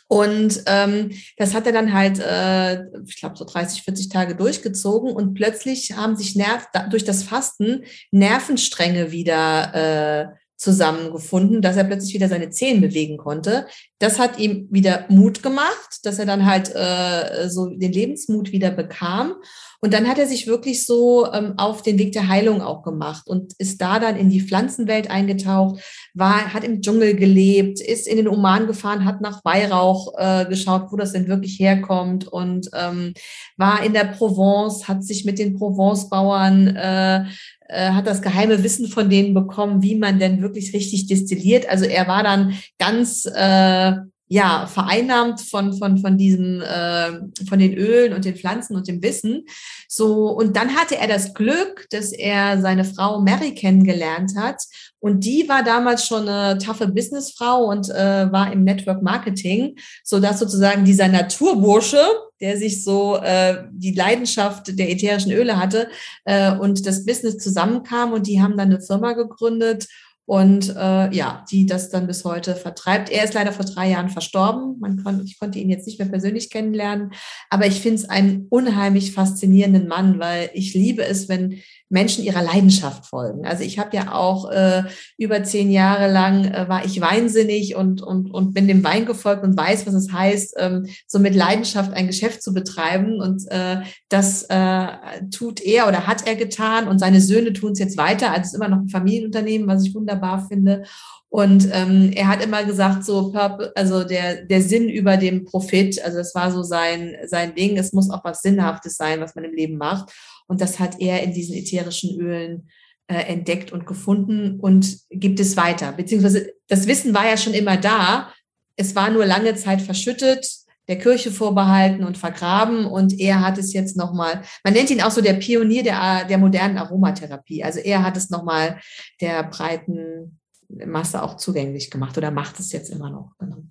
[0.07, 5.11] Und ähm, das hat er dann halt, äh, ich glaube, so 30, 40 Tage durchgezogen
[5.11, 10.27] und plötzlich haben sich Nerv durch das Fasten Nervenstränge wieder äh,
[10.63, 13.67] zusammengefunden, dass er plötzlich wieder seine Zehen bewegen konnte.
[13.99, 18.71] Das hat ihm wieder Mut gemacht, dass er dann halt äh, so den Lebensmut wieder
[18.71, 19.35] bekam.
[19.81, 23.27] Und dann hat er sich wirklich so ähm, auf den Weg der Heilung auch gemacht
[23.27, 25.81] und ist da dann in die Pflanzenwelt eingetaucht,
[26.13, 30.87] war, hat im Dschungel gelebt, ist in den Oman gefahren, hat nach Weihrauch äh, geschaut,
[30.89, 33.13] wo das denn wirklich herkommt und ähm,
[33.57, 37.25] war in der Provence, hat sich mit den Provence-Bauern äh,
[37.67, 41.67] äh, hat das geheime Wissen von denen bekommen, wie man denn wirklich richtig destilliert.
[41.69, 43.93] Also er war dann ganz äh,
[44.33, 47.11] ja vereinnahmt von von von diesem äh,
[47.47, 49.45] von den Ölen und den Pflanzen und dem Wissen.
[49.87, 54.63] So und dann hatte er das Glück, dass er seine Frau Mary kennengelernt hat
[54.99, 60.19] und die war damals schon eine taffe Businessfrau und äh, war im Network Marketing, so
[60.19, 62.03] dass sozusagen dieser Naturbursche
[62.41, 65.87] der sich so äh, die Leidenschaft der ätherischen Öle hatte
[66.25, 69.87] äh, und das Business zusammenkam und die haben dann eine Firma gegründet
[70.25, 73.09] und äh, ja, die das dann bis heute vertreibt.
[73.09, 74.79] Er ist leider vor drei Jahren verstorben.
[74.79, 77.11] Man kon ich konnte ihn jetzt nicht mehr persönlich kennenlernen,
[77.49, 81.59] aber ich finde es einen unheimlich faszinierenden Mann, weil ich liebe es, wenn
[81.93, 83.45] Menschen ihrer Leidenschaft folgen.
[83.45, 84.83] Also ich habe ja auch äh,
[85.17, 89.43] über zehn Jahre lang äh, war ich weinsinnig und, und, und bin dem Wein gefolgt
[89.43, 93.21] und weiß, was es heißt, ähm, so mit Leidenschaft ein Geschäft zu betreiben.
[93.21, 94.87] Und äh, das äh,
[95.31, 98.31] tut er oder hat er getan und seine Söhne tun es jetzt weiter.
[98.31, 100.83] Also es ist immer noch ein Familienunternehmen, was ich wunderbar finde.
[101.29, 103.33] Und ähm, er hat immer gesagt, so,
[103.73, 107.91] also der, der Sinn über dem Profit, also das war so sein, sein Ding, es
[107.91, 110.11] muss auch was Sinnhaftes sein, was man im Leben macht.
[110.47, 112.69] Und das hat er in diesen ätherischen Ölen
[113.07, 115.91] äh, entdeckt und gefunden und gibt es weiter.
[115.91, 118.31] Beziehungsweise das Wissen war ja schon immer da.
[118.75, 120.47] Es war nur lange Zeit verschüttet,
[120.87, 122.85] der Kirche vorbehalten und vergraben.
[122.85, 126.37] Und er hat es jetzt nochmal, man nennt ihn auch so der Pionier der, der
[126.37, 127.63] modernen Aromatherapie.
[127.63, 128.79] Also er hat es nochmal
[129.21, 133.33] der breiten Masse auch zugänglich gemacht oder macht es jetzt immer noch.
[133.37, 133.63] Genau.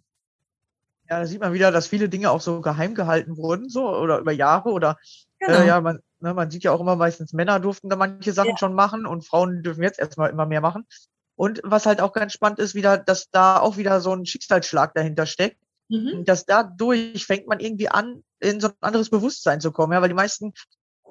[1.08, 4.18] Ja, da sieht man wieder, dass viele Dinge auch so geheim gehalten wurden, so oder
[4.18, 4.98] über Jahre oder
[5.40, 5.58] äh, genau.
[5.60, 8.50] äh, ja, man, ne, man sieht ja auch immer meistens Männer durften da manche Sachen
[8.50, 8.56] ja.
[8.56, 10.86] schon machen und Frauen dürfen jetzt erstmal immer mehr machen.
[11.34, 14.94] Und was halt auch ganz spannend ist, wieder, dass da auch wieder so ein Schicksalsschlag
[14.94, 15.58] dahinter steckt.
[15.88, 16.24] Mhm.
[16.24, 20.08] Dass dadurch fängt man irgendwie an, in so ein anderes Bewusstsein zu kommen, ja, weil
[20.08, 20.52] die meisten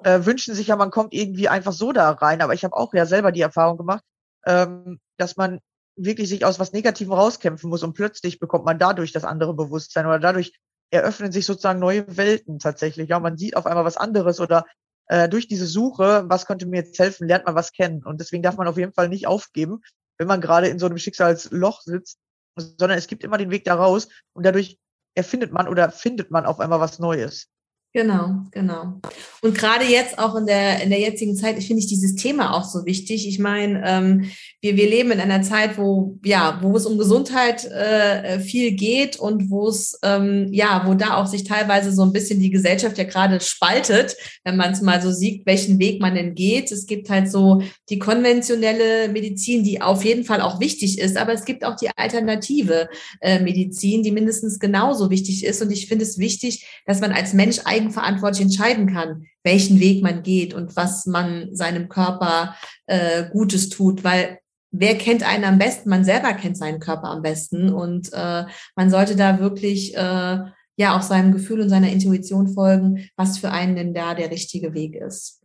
[0.04, 2.40] äh, wünschen sich ja, man kommt irgendwie einfach so da rein.
[2.40, 4.02] Aber ich habe auch ja selber die Erfahrung gemacht,
[4.46, 5.60] ähm, dass man
[5.96, 10.06] wirklich sich aus was Negativem rauskämpfen muss und plötzlich bekommt man dadurch das andere Bewusstsein
[10.06, 10.52] oder dadurch
[10.90, 13.08] eröffnen sich sozusagen neue Welten tatsächlich.
[13.08, 14.66] Ja, man sieht auf einmal was anderes oder
[15.12, 18.02] äh, durch diese Suche, was könnte mir jetzt helfen, lernt man was kennen.
[18.02, 19.82] Und deswegen darf man auf jeden Fall nicht aufgeben,
[20.16, 22.18] wenn man gerade in so einem Schicksalsloch sitzt,
[22.56, 24.78] sondern es gibt immer den Weg da raus und dadurch
[25.14, 27.48] erfindet man oder findet man auf einmal was Neues.
[27.94, 29.00] Genau, genau.
[29.42, 32.64] Und gerade jetzt auch in der, in der jetzigen Zeit finde ich dieses Thema auch
[32.64, 33.28] so wichtig.
[33.28, 34.30] Ich meine, ähm,
[34.62, 39.18] wir, wir leben in einer Zeit, wo, ja, wo es um Gesundheit äh, viel geht
[39.18, 42.96] und wo es, ähm, ja, wo da auch sich teilweise so ein bisschen die Gesellschaft
[42.96, 46.72] ja gerade spaltet, wenn man es mal so sieht, welchen Weg man denn geht.
[46.72, 51.34] Es gibt halt so die konventionelle Medizin, die auf jeden Fall auch wichtig ist, aber
[51.34, 52.88] es gibt auch die alternative
[53.20, 55.60] äh, Medizin, die mindestens genauso wichtig ist.
[55.60, 60.02] Und ich finde es wichtig, dass man als Mensch eigentlich eigenverantwortlich entscheiden kann, welchen Weg
[60.02, 62.54] man geht und was man seinem Körper
[62.86, 64.38] äh, Gutes tut, weil
[64.70, 65.90] wer kennt einen am besten?
[65.90, 68.44] Man selber kennt seinen Körper am besten und äh,
[68.76, 70.38] man sollte da wirklich äh,
[70.76, 74.74] ja auch seinem Gefühl und seiner Intuition folgen, was für einen denn da der richtige
[74.74, 75.41] Weg ist.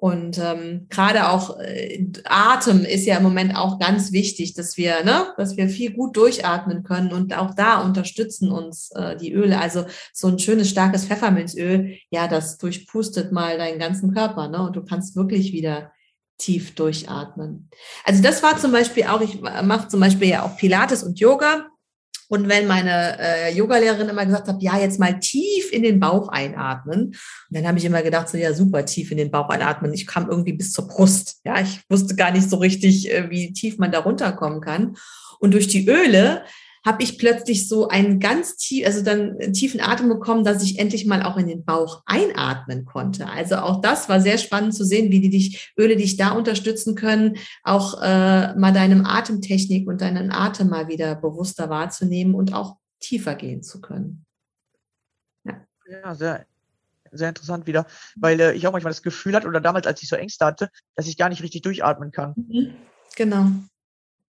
[0.00, 5.04] Und ähm, gerade auch äh, Atem ist ja im Moment auch ganz wichtig, dass wir,
[5.04, 9.60] ne, dass wir viel gut durchatmen können und auch da unterstützen uns äh, die Öle.
[9.60, 9.84] Also
[10.14, 14.82] so ein schönes starkes Pfefferminzöl, ja, das durchpustet mal deinen ganzen Körper, ne, und du
[14.82, 15.92] kannst wirklich wieder
[16.38, 17.68] tief durchatmen.
[18.06, 21.69] Also das war zum Beispiel auch, ich mache zum Beispiel ja auch Pilates und Yoga
[22.30, 26.28] und wenn meine äh, Yogalehrerin immer gesagt hat, ja, jetzt mal tief in den Bauch
[26.28, 27.16] einatmen, und
[27.50, 29.92] dann habe ich immer gedacht, so ja, super tief in den Bauch einatmen.
[29.92, 31.40] Ich kam irgendwie bis zur Brust.
[31.44, 34.96] Ja, ich wusste gar nicht so richtig, äh, wie tief man da runterkommen kann.
[35.40, 36.44] Und durch die Öle
[36.84, 40.78] habe ich plötzlich so einen ganz tief, also dann einen tiefen Atem bekommen, dass ich
[40.78, 43.28] endlich mal auch in den Bauch einatmen konnte.
[43.28, 46.94] Also auch das war sehr spannend zu sehen, wie die dich, Öle dich da unterstützen
[46.94, 52.76] können, auch äh, mal deinem Atemtechnik und deinen Atem mal wieder bewusster wahrzunehmen und auch
[52.98, 54.24] tiefer gehen zu können.
[55.44, 56.46] Ja, ja sehr,
[57.12, 60.08] sehr interessant wieder, weil äh, ich auch manchmal das Gefühl hatte, oder damals, als ich
[60.08, 62.34] so Ängste hatte, dass ich gar nicht richtig durchatmen kann.
[62.36, 62.74] Mhm.
[63.16, 63.50] Genau.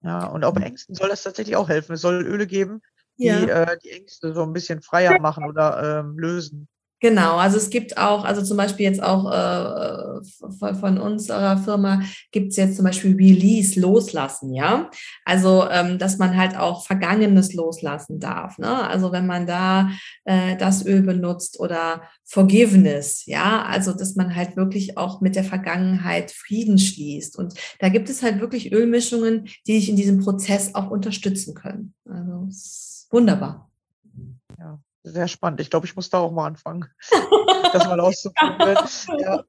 [0.03, 1.93] Ja, und auch bei Ängsten soll das tatsächlich auch helfen.
[1.93, 2.81] Es soll Öle geben,
[3.17, 3.63] die ja.
[3.63, 6.67] äh, die Ängste so ein bisschen freier machen oder ähm, lösen.
[7.01, 10.21] Genau, also es gibt auch, also zum Beispiel jetzt auch äh,
[10.59, 14.91] von, von unserer Firma gibt es jetzt zum Beispiel Release, loslassen, ja.
[15.25, 18.59] Also, ähm, dass man halt auch Vergangenes loslassen darf.
[18.59, 18.87] Ne?
[18.87, 19.89] Also wenn man da
[20.25, 25.43] äh, das Öl benutzt oder Forgiveness, ja, also dass man halt wirklich auch mit der
[25.43, 27.35] Vergangenheit Frieden schließt.
[27.35, 31.95] Und da gibt es halt wirklich Ölmischungen, die dich in diesem Prozess auch unterstützen können.
[32.05, 32.47] Also
[33.09, 33.71] wunderbar
[35.03, 35.59] sehr spannend.
[35.61, 36.87] Ich glaube, ich muss da auch mal anfangen,
[37.73, 38.77] das mal auszuprobieren.
[39.17, 39.43] Ja.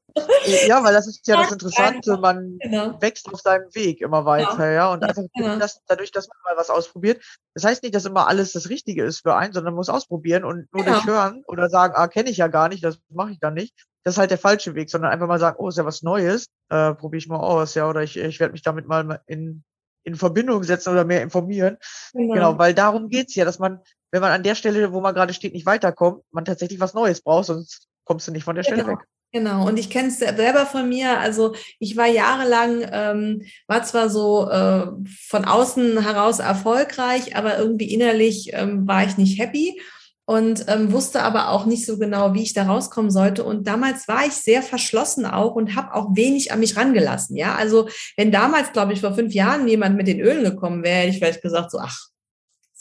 [0.67, 2.17] ja, weil das ist ja das Interessante.
[2.17, 3.01] Man genau.
[3.01, 4.73] wächst auf seinem Weg immer weiter, ja.
[4.73, 4.93] ja?
[4.93, 5.59] Und einfach genau.
[5.59, 7.23] das, dadurch, dass man mal was ausprobiert.
[7.55, 10.45] Das heißt nicht, dass immer alles das Richtige ist für einen, sondern man muss ausprobieren
[10.45, 10.97] und nur genau.
[10.97, 13.75] durch hören oder sagen, ah, kenne ich ja gar nicht, das mache ich dann nicht.
[14.05, 16.47] Das ist halt der falsche Weg, sondern einfach mal sagen, oh, ist ja was Neues,
[16.71, 19.65] äh, probiere ich mal aus, ja, oder ich, ich werde mich damit mal in
[20.05, 21.79] in Verbindung setzen oder mehr informieren.
[22.13, 23.81] Genau, genau weil darum geht's ja, dass man
[24.13, 27.23] wenn man an der Stelle, wo man gerade steht, nicht weiterkommt, man tatsächlich was Neues
[27.23, 28.93] braucht, sonst kommst du nicht von der Stelle genau.
[28.93, 29.07] weg.
[29.35, 31.19] Genau, und ich kenne es selber von mir.
[31.19, 34.89] Also ich war jahrelang, ähm, war zwar so äh,
[35.27, 39.81] von außen heraus erfolgreich, aber irgendwie innerlich ähm, war ich nicht happy
[40.27, 43.43] und ähm, wusste aber auch nicht so genau, wie ich da rauskommen sollte.
[43.43, 47.35] Und damals war ich sehr verschlossen auch und habe auch wenig an mich rangelassen.
[47.35, 50.99] Ja, also wenn damals, glaube ich, vor fünf Jahren jemand mit den Ölen gekommen wäre,
[50.99, 52.12] hätte ich vielleicht gesagt, so ach,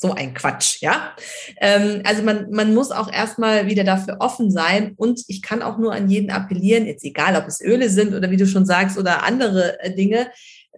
[0.01, 1.15] so ein Quatsch, ja.
[1.59, 5.77] Ähm, also man, man muss auch erstmal wieder dafür offen sein und ich kann auch
[5.77, 8.97] nur an jeden appellieren, jetzt egal, ob es Öle sind oder wie du schon sagst
[8.97, 10.31] oder andere äh, Dinge,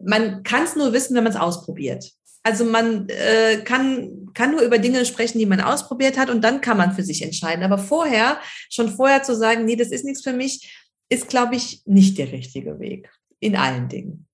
[0.04, 2.12] man kann es nur wissen, wenn man es ausprobiert.
[2.44, 6.60] Also man äh, kann, kann nur über Dinge sprechen, die man ausprobiert hat und dann
[6.60, 7.64] kann man für sich entscheiden.
[7.64, 10.70] Aber vorher, schon vorher zu sagen, nee, das ist nichts für mich,
[11.08, 13.10] ist, glaube ich, nicht der richtige Weg
[13.40, 14.28] in allen Dingen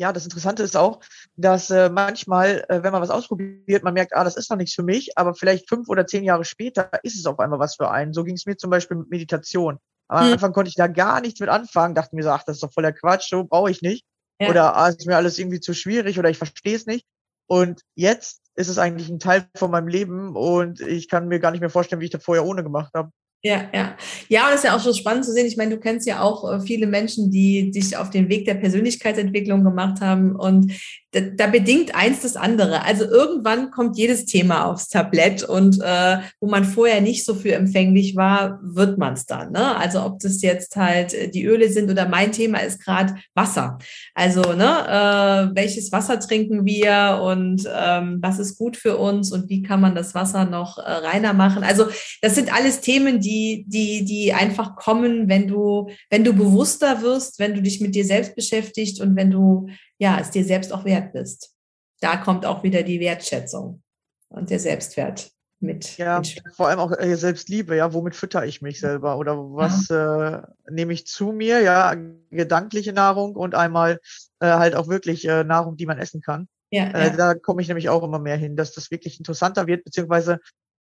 [0.00, 1.00] ja, das Interessante ist auch,
[1.36, 4.74] dass äh, manchmal, äh, wenn man was ausprobiert, man merkt, ah, das ist noch nichts
[4.74, 7.90] für mich, aber vielleicht fünf oder zehn Jahre später ist es auf einmal was für
[7.90, 8.14] einen.
[8.14, 9.78] So ging es mir zum Beispiel mit Meditation.
[10.08, 10.32] Am hm.
[10.32, 12.72] Anfang konnte ich da gar nichts mit anfangen, dachte mir so, ach, das ist doch
[12.72, 14.06] voller Quatsch, so brauche ich nicht.
[14.40, 14.48] Ja.
[14.48, 17.04] Oder ah, ist mir alles irgendwie zu schwierig oder ich verstehe es nicht.
[17.46, 21.50] Und jetzt ist es eigentlich ein Teil von meinem Leben und ich kann mir gar
[21.50, 23.10] nicht mehr vorstellen, wie ich das vorher ohne gemacht habe.
[23.42, 23.96] Ja, ja.
[24.28, 25.46] Ja, und es ist ja auch so spannend zu sehen.
[25.46, 28.54] Ich meine, du kennst ja auch äh, viele Menschen, die dich auf den Weg der
[28.54, 30.36] Persönlichkeitsentwicklung gemacht haben.
[30.36, 30.72] Und
[31.12, 32.84] da, da, bedingt eins das andere.
[32.84, 37.52] Also irgendwann kommt jedes Thema aufs Tablett und äh, wo man vorher nicht so für
[37.54, 39.50] empfänglich war, wird man es dann.
[39.50, 39.76] Ne?
[39.76, 43.78] Also ob das jetzt halt äh, die Öle sind oder mein Thema ist gerade Wasser.
[44.14, 49.48] Also ne, äh, welches Wasser trinken wir und ähm, was ist gut für uns und
[49.48, 51.64] wie kann man das Wasser noch äh, reiner machen?
[51.64, 51.86] Also
[52.22, 57.40] das sind alles Themen, die die die einfach kommen, wenn du wenn du bewusster wirst,
[57.40, 59.68] wenn du dich mit dir selbst beschäftigst und wenn du
[60.00, 61.54] ja, es dir selbst auch wert bist.
[62.00, 63.82] Da kommt auch wieder die Wertschätzung
[64.28, 65.30] und der Selbstwert
[65.60, 65.98] mit.
[65.98, 66.22] Ja,
[66.56, 70.40] vor allem auch äh, Selbstliebe, ja, womit fütter ich mich selber oder was äh,
[70.70, 71.94] nehme ich zu mir, ja,
[72.30, 74.00] gedankliche Nahrung und einmal
[74.40, 76.48] äh, halt auch wirklich äh, Nahrung, die man essen kann.
[76.70, 77.16] Ja, äh, ja.
[77.16, 80.40] Da komme ich nämlich auch immer mehr hin, dass das wirklich interessanter wird, beziehungsweise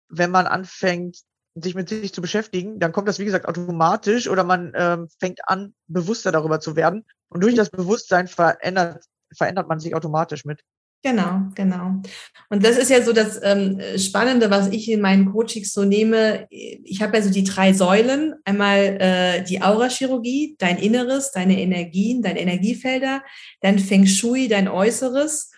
[0.08, 1.18] wenn man anfängt,
[1.54, 5.40] sich mit sich zu beschäftigen, dann kommt das, wie gesagt, automatisch oder man ähm, fängt
[5.48, 7.04] an, bewusster darüber zu werden.
[7.28, 9.04] Und durch das Bewusstsein verändert,
[9.36, 10.62] verändert man sich automatisch mit.
[11.02, 12.02] Genau, genau.
[12.50, 16.46] Und das ist ja so das ähm, Spannende, was ich in meinen Coachings so nehme.
[16.50, 18.34] Ich habe ja so die drei Säulen.
[18.44, 23.22] Einmal äh, die Aurachirurgie, dein Inneres, deine Energien, deine Energiefelder.
[23.62, 25.50] Dann Feng Shui, dein Äußeres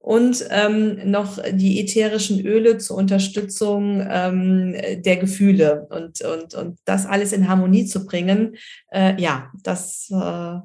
[0.00, 7.04] und ähm, noch die ätherischen Öle zur Unterstützung ähm, der Gefühle und, und, und das
[7.04, 8.56] alles in Harmonie zu bringen,
[8.90, 10.56] äh, ja, das äh,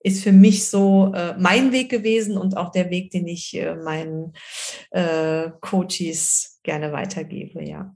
[0.00, 3.76] ist für mich so äh, mein Weg gewesen und auch der Weg, den ich äh,
[3.76, 4.32] meinen
[4.90, 7.94] äh, Coaches gerne weitergebe, ja.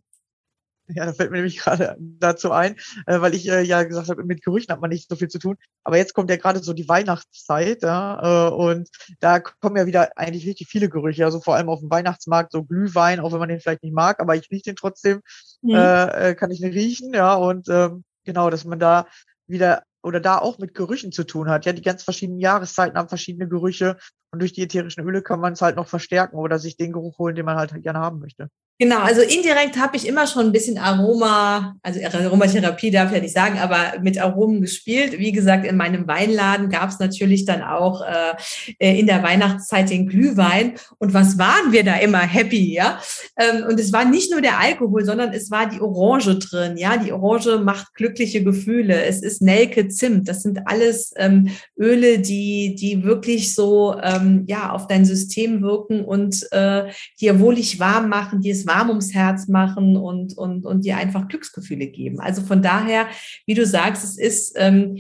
[0.89, 2.77] Ja, da fällt mir nämlich gerade dazu ein,
[3.07, 5.39] äh, weil ich äh, ja gesagt habe, mit Gerüchen hat man nicht so viel zu
[5.39, 5.57] tun.
[5.83, 10.17] Aber jetzt kommt ja gerade so die Weihnachtszeit, ja, äh, und da kommen ja wieder
[10.17, 13.49] eigentlich richtig viele Gerüche, also vor allem auf dem Weihnachtsmarkt, so Glühwein, auch wenn man
[13.49, 15.23] den vielleicht nicht mag, aber ich rieche den trotzdem,
[15.63, 15.75] mhm.
[15.75, 19.07] äh, äh kann ich den riechen, ja, und ähm, genau, dass man da
[19.47, 21.65] wieder oder da auch mit Gerüchen zu tun hat.
[21.65, 23.97] Ja, die ganz verschiedenen Jahreszeiten haben verschiedene Gerüche
[24.35, 27.19] und durch die ätherischen Öle kann man es halt noch verstärken oder sich den Geruch
[27.19, 28.51] holen, den man halt gerne haben möchte.
[28.81, 33.23] Genau, also indirekt habe ich immer schon ein bisschen Aroma, also Aromatherapie darf ich ja
[33.23, 35.17] nicht sagen, aber mit Aromen gespielt.
[35.21, 38.35] Wie gesagt, in meinem Weinladen gab es natürlich dann auch äh,
[38.81, 40.75] äh, in der Weihnachtszeit den Glühwein.
[40.99, 42.99] Und was waren wir da immer happy, ja?
[43.39, 46.97] Ähm, und es war nicht nur der Alkohol, sondern es war die Orange drin, ja?
[46.97, 49.05] Die Orange macht glückliche Gefühle.
[49.05, 50.29] Es ist Nelke, Zimt.
[50.29, 56.05] Das sind alles ähm, Öle, die, die wirklich so, ähm, ja, auf dein System wirken
[56.05, 60.85] und äh, dir wohlig warm machen, die es warm ums Herz machen und, und, und
[60.85, 62.21] dir einfach Glücksgefühle geben.
[62.21, 63.07] Also von daher,
[63.47, 64.99] wie du sagst, es ist, ähm,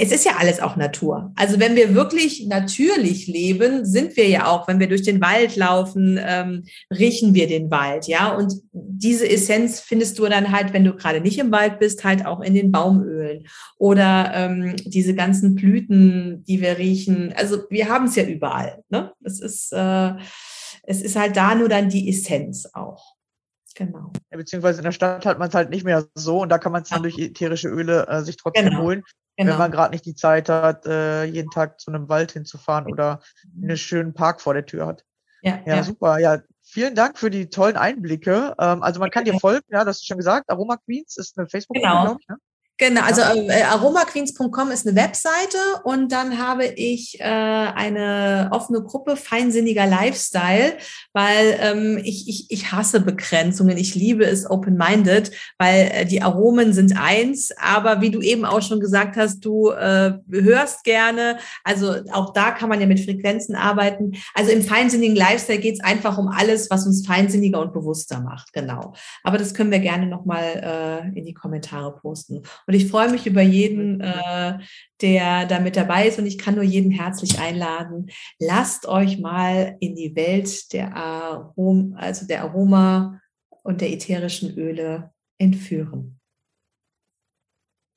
[0.00, 1.32] es ist ja alles auch Natur.
[1.34, 5.56] Also wenn wir wirklich natürlich leben, sind wir ja auch, wenn wir durch den Wald
[5.56, 6.64] laufen, ähm,
[6.96, 8.32] riechen wir den Wald, ja.
[8.32, 12.24] Und diese Essenz findest du dann halt, wenn du gerade nicht im Wald bist, halt
[12.24, 17.34] auch in den Baumölen oder ähm, diese ganzen Blüten, die wir riechen.
[17.36, 18.84] Also wir haben es ja überall.
[18.90, 19.12] Ne?
[19.24, 20.12] Es ist äh,
[20.84, 23.17] es ist halt da nur dann die Essenz auch.
[23.78, 24.12] Genau.
[24.32, 26.72] Ja, beziehungsweise in der Stadt hat man es halt nicht mehr so und da kann
[26.72, 28.82] man es dann durch ätherische Öle äh, sich trotzdem genau.
[28.82, 29.04] holen,
[29.36, 29.52] genau.
[29.52, 33.20] wenn man gerade nicht die Zeit hat, äh, jeden Tag zu einem Wald hinzufahren oder
[33.56, 35.04] einen schönen Park vor der Tür hat.
[35.42, 35.82] Ja, ja, ja.
[35.84, 36.18] super.
[36.18, 38.56] Ja, vielen Dank für die tollen Einblicke.
[38.58, 40.50] Ähm, also man kann dir folgen, ja, das ist schon gesagt.
[40.50, 42.04] Aroma Queens ist eine Facebook-Gruppe, genau.
[42.04, 42.28] glaube ich.
[42.28, 42.36] Ne?
[42.78, 49.16] Genau, also äh, aromaqueens.com ist eine Webseite und dann habe ich äh, eine offene Gruppe
[49.16, 50.74] feinsinniger Lifestyle,
[51.12, 53.76] weil ähm, ich, ich, ich hasse Begrenzungen.
[53.76, 58.62] Ich liebe es open-minded, weil äh, die Aromen sind eins, aber wie du eben auch
[58.62, 61.38] schon gesagt hast, du äh, hörst gerne.
[61.64, 64.12] Also auch da kann man ja mit Frequenzen arbeiten.
[64.34, 68.52] Also im feinsinnigen Lifestyle geht es einfach um alles, was uns feinsinniger und bewusster macht.
[68.52, 68.92] Genau.
[69.24, 72.44] Aber das können wir gerne nochmal äh, in die Kommentare posten.
[72.68, 74.58] Und ich freue mich über jeden, äh,
[75.00, 76.18] der da mit dabei ist.
[76.18, 78.10] Und ich kann nur jeden herzlich einladen.
[78.38, 83.22] Lasst euch mal in die Welt der Arom, also der Aroma
[83.62, 86.20] und der ätherischen Öle entführen.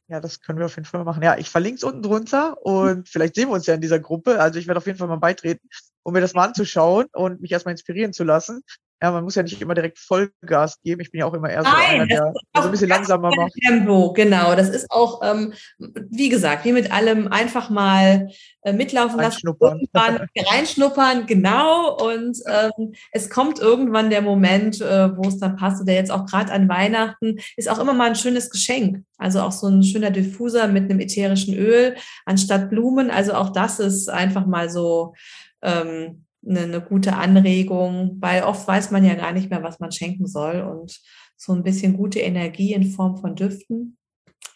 [0.08, 1.22] Ja, das können wir auf jeden Fall machen.
[1.22, 4.40] Ja, ich verlinke es unten drunter und vielleicht sehen wir uns ja in dieser Gruppe.
[4.40, 5.68] Also ich werde auf jeden Fall mal beitreten,
[6.04, 8.64] um mir das mal anzuschauen und mich erstmal inspirieren zu lassen
[9.02, 11.02] ja, man muss ja nicht immer direkt Vollgas geben.
[11.02, 13.32] Ich bin ja auch immer eher so Nein, einer, der, der so ein bisschen langsamer
[13.36, 13.54] macht.
[13.66, 14.54] Tempo, genau.
[14.56, 18.30] Das ist auch, ähm, wie gesagt, wie mit allem einfach mal
[18.62, 21.98] äh, mitlaufen lassen, irgendwann reinschnuppern, genau.
[21.98, 25.82] Und ähm, es kommt irgendwann der Moment, äh, wo es dann passt.
[25.82, 29.04] Oder jetzt auch gerade an Weihnachten ist auch immer mal ein schönes Geschenk.
[29.18, 31.96] Also auch so ein schöner Diffuser mit einem ätherischen Öl
[32.26, 33.10] anstatt Blumen.
[33.10, 35.16] Also auch das ist einfach mal so.
[35.64, 39.92] Ähm, eine, eine gute Anregung, weil oft weiß man ja gar nicht mehr, was man
[39.92, 40.62] schenken soll.
[40.62, 41.00] Und
[41.38, 43.98] so ein bisschen gute Energie in Form von Düften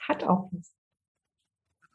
[0.07, 0.71] hat auch was.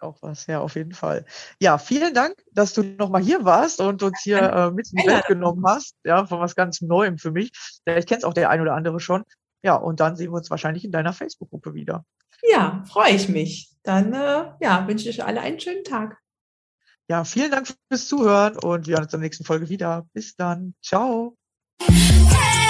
[0.01, 1.24] auch was, ja, auf jeden Fall.
[1.61, 5.09] Ja, vielen Dank, dass du nochmal hier warst und uns hier äh, mit in die
[5.09, 5.95] Welt genommen hast.
[6.05, 7.53] Ja, von was ganz Neuem für mich.
[7.84, 9.24] Ich kenne es auch der ein oder andere schon.
[9.62, 12.05] Ja, und dann sehen wir uns wahrscheinlich in deiner Facebook-Gruppe wieder.
[12.51, 13.70] Ja, freue ich mich.
[13.82, 16.18] Dann äh, ja, wünsche ich euch alle einen schönen Tag.
[17.11, 20.07] Ja, vielen Dank fürs Zuhören und wir hören uns in der nächsten Folge wieder.
[20.13, 20.75] Bis dann.
[20.81, 21.37] Ciao.
[21.83, 22.70] Hey!